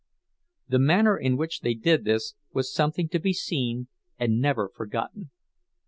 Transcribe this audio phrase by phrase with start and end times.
[0.67, 5.29] The manner in which they did this was something to be seen and never forgotten.